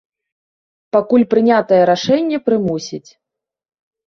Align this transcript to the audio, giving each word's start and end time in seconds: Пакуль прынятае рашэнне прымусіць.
Пакуль 0.97 1.25
прынятае 1.33 1.81
рашэнне 1.91 2.37
прымусіць. 2.49 3.07